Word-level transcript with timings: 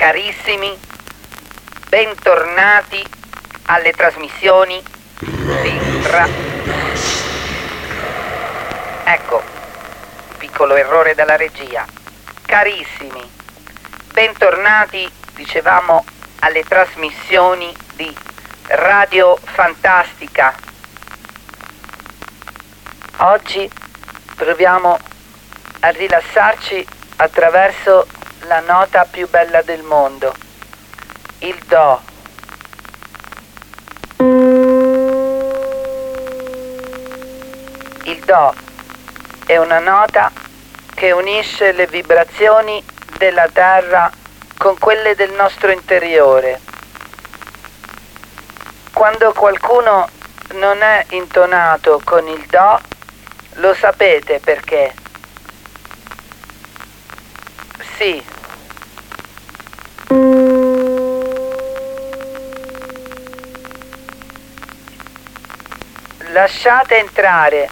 Carissimi, 0.00 0.74
bentornati 1.90 3.04
alle 3.66 3.92
trasmissioni 3.92 4.82
di 5.18 6.02
Ra... 6.04 6.26
Ecco, 9.04 9.42
piccolo 10.38 10.74
errore 10.76 11.14
della 11.14 11.36
regia. 11.36 11.84
Carissimi, 12.46 13.30
bentornati, 14.14 15.06
dicevamo, 15.34 16.06
alle 16.38 16.62
trasmissioni 16.62 17.70
di 17.92 18.16
Radio 18.68 19.36
Fantastica. 19.36 20.54
Oggi 23.18 23.70
proviamo 24.34 24.98
a 25.80 25.88
rilassarci 25.90 26.86
attraverso 27.16 28.06
la 28.50 28.58
nota 28.58 29.04
più 29.04 29.28
bella 29.28 29.62
del 29.62 29.84
mondo, 29.84 30.34
il 31.38 31.56
Do. 31.68 32.00
Il 38.02 38.24
Do 38.24 38.52
è 39.46 39.56
una 39.56 39.78
nota 39.78 40.32
che 40.94 41.12
unisce 41.12 41.70
le 41.70 41.86
vibrazioni 41.86 42.82
della 43.18 43.46
Terra 43.52 44.10
con 44.58 44.76
quelle 44.80 45.14
del 45.14 45.30
nostro 45.30 45.70
interiore. 45.70 46.60
Quando 48.92 49.32
qualcuno 49.32 50.08
non 50.54 50.82
è 50.82 51.06
intonato 51.10 52.00
con 52.02 52.26
il 52.26 52.44
Do, 52.46 52.80
lo 53.60 53.74
sapete 53.74 54.40
perché? 54.40 54.92
Sì. 57.96 58.29
Lasciate 66.32 66.98
entrare 66.98 67.68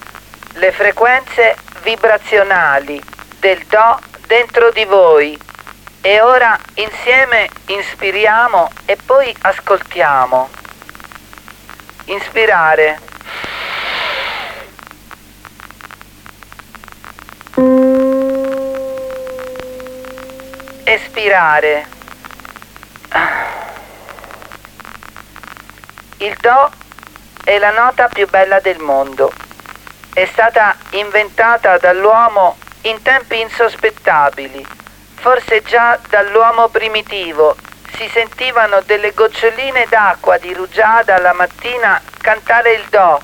le 0.54 0.72
frequenze 0.72 1.56
vibrazionali 1.82 3.00
del 3.38 3.64
Do 3.66 4.00
dentro 4.26 4.72
di 4.72 4.84
voi 4.84 5.38
e 6.00 6.20
ora 6.20 6.58
insieme 6.74 7.48
inspiriamo 7.66 8.68
e 8.84 8.96
poi 8.96 9.32
ascoltiamo. 9.42 10.48
Inspirare. 12.06 12.98
Espirare. 20.84 21.86
Il 26.16 26.36
Do 26.40 26.86
è 27.48 27.56
la 27.56 27.70
nota 27.70 28.08
più 28.08 28.28
bella 28.28 28.60
del 28.60 28.78
mondo. 28.78 29.32
È 30.12 30.26
stata 30.26 30.76
inventata 30.90 31.78
dall'uomo 31.78 32.58
in 32.82 33.00
tempi 33.00 33.40
insospettabili. 33.40 34.66
Forse 35.14 35.62
già 35.62 35.98
dall'uomo 36.10 36.68
primitivo 36.68 37.56
si 37.96 38.06
sentivano 38.12 38.82
delle 38.84 39.12
goccioline 39.12 39.86
d'acqua 39.88 40.36
di 40.36 40.52
rugiada 40.52 41.16
la 41.20 41.32
mattina 41.32 41.98
cantare 42.20 42.74
il 42.74 42.84
Do. 42.90 43.18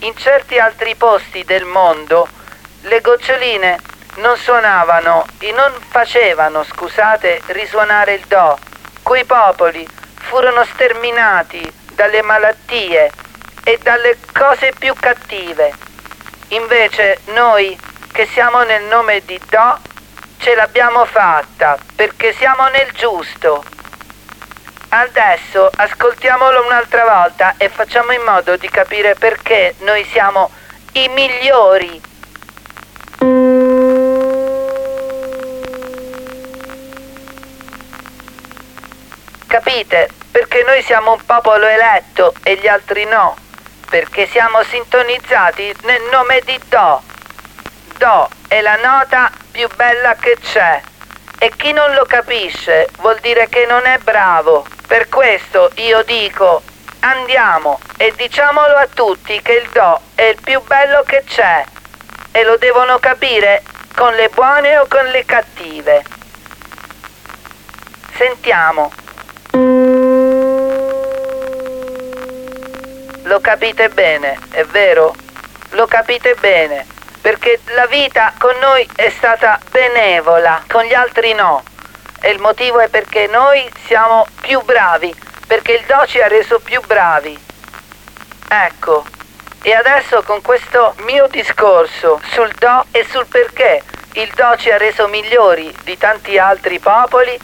In 0.00 0.14
certi 0.14 0.58
altri 0.58 0.94
posti 0.96 1.42
del 1.42 1.64
mondo 1.64 2.28
le 2.82 3.00
goccioline 3.00 3.78
non 4.16 4.36
suonavano 4.36 5.24
e 5.38 5.52
non 5.52 5.72
facevano, 5.88 6.64
scusate, 6.64 7.40
risuonare 7.46 8.12
il 8.12 8.26
Do. 8.26 8.58
Quei 9.02 9.24
popoli 9.24 9.88
furono 10.16 10.66
sterminati 10.66 11.72
dalle 11.94 12.20
malattie 12.20 13.10
e 13.68 13.78
dalle 13.82 14.16
cose 14.32 14.72
più 14.78 14.94
cattive. 14.98 15.74
Invece 16.48 17.18
noi 17.34 17.78
che 18.12 18.26
siamo 18.32 18.62
nel 18.62 18.84
nome 18.84 19.22
di 19.26 19.38
Do 19.46 19.78
ce 20.38 20.54
l'abbiamo 20.54 21.04
fatta 21.04 21.76
perché 21.94 22.32
siamo 22.32 22.66
nel 22.68 22.90
giusto. 22.92 23.62
Adesso 24.88 25.68
ascoltiamolo 25.76 26.64
un'altra 26.64 27.04
volta 27.04 27.56
e 27.58 27.68
facciamo 27.68 28.12
in 28.12 28.22
modo 28.22 28.56
di 28.56 28.70
capire 28.70 29.14
perché 29.16 29.74
noi 29.80 30.02
siamo 30.04 30.50
i 30.92 31.06
migliori. 31.08 32.00
Capite? 39.46 40.08
Perché 40.30 40.62
noi 40.62 40.82
siamo 40.84 41.12
un 41.12 41.24
popolo 41.26 41.66
eletto 41.66 42.32
e 42.42 42.56
gli 42.56 42.66
altri 42.66 43.04
no. 43.04 43.36
Perché 43.88 44.26
siamo 44.26 44.62
sintonizzati 44.64 45.74
nel 45.84 46.02
nome 46.12 46.42
di 46.44 46.60
Do. 46.68 47.02
Do 47.96 48.28
è 48.46 48.60
la 48.60 48.76
nota 48.76 49.30
più 49.50 49.66
bella 49.76 50.14
che 50.14 50.36
c'è. 50.40 50.80
E 51.38 51.52
chi 51.56 51.72
non 51.72 51.94
lo 51.94 52.04
capisce 52.04 52.88
vuol 52.98 53.18
dire 53.20 53.48
che 53.48 53.64
non 53.66 53.86
è 53.86 53.98
bravo. 53.98 54.66
Per 54.86 55.08
questo 55.08 55.70
io 55.76 56.02
dico, 56.02 56.62
andiamo 57.00 57.80
e 57.96 58.12
diciamolo 58.16 58.76
a 58.76 58.88
tutti 58.92 59.40
che 59.40 59.52
il 59.52 59.68
Do 59.70 60.00
è 60.14 60.22
il 60.22 60.40
più 60.42 60.60
bello 60.62 61.02
che 61.04 61.24
c'è. 61.26 61.64
E 62.32 62.44
lo 62.44 62.58
devono 62.58 62.98
capire 62.98 63.62
con 63.96 64.14
le 64.14 64.28
buone 64.28 64.76
o 64.76 64.86
con 64.86 65.06
le 65.06 65.24
cattive. 65.24 66.04
Sentiamo. 68.16 68.92
Lo 73.28 73.40
capite 73.40 73.90
bene, 73.90 74.38
è 74.52 74.64
vero? 74.64 75.14
Lo 75.72 75.86
capite 75.86 76.34
bene, 76.36 76.86
perché 77.20 77.60
la 77.74 77.84
vita 77.84 78.32
con 78.38 78.56
noi 78.58 78.88
è 78.96 79.10
stata 79.10 79.60
benevola, 79.70 80.64
con 80.66 80.82
gli 80.84 80.94
altri 80.94 81.34
no. 81.34 81.62
E 82.22 82.30
il 82.30 82.40
motivo 82.40 82.78
è 82.80 82.88
perché 82.88 83.26
noi 83.26 83.70
siamo 83.84 84.26
più 84.40 84.62
bravi, 84.62 85.14
perché 85.46 85.72
il 85.72 85.84
Do 85.84 86.06
ci 86.06 86.18
ha 86.22 86.26
reso 86.26 86.58
più 86.60 86.80
bravi. 86.86 87.38
Ecco, 88.48 89.04
e 89.60 89.74
adesso 89.74 90.22
con 90.22 90.40
questo 90.40 90.94
mio 91.00 91.26
discorso 91.26 92.22
sul 92.30 92.50
Do 92.58 92.86
e 92.92 93.04
sul 93.10 93.26
perché 93.26 93.82
il 94.12 94.32
Do 94.34 94.56
ci 94.56 94.70
ha 94.70 94.78
reso 94.78 95.06
migliori 95.06 95.70
di 95.84 95.98
tanti 95.98 96.38
altri 96.38 96.78
popoli, 96.78 97.38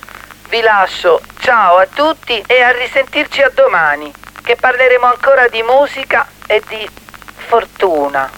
vi 0.48 0.62
lascio 0.62 1.20
ciao 1.40 1.76
a 1.76 1.86
tutti 1.92 2.42
e 2.46 2.62
a 2.62 2.70
risentirci 2.70 3.42
a 3.42 3.50
domani, 3.50 4.10
che 4.44 4.56
parleremo 4.56 5.06
ancora 5.06 5.48
di 5.48 5.62
musica 5.62 6.26
e 6.46 6.62
di 6.68 6.88
fortuna. 7.46 8.30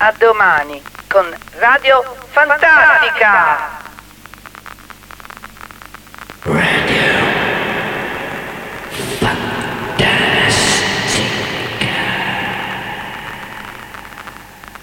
A 0.00 0.14
domani 0.18 0.82
con 1.08 1.34
Radio 1.56 2.04
Fantastica. 2.30 3.77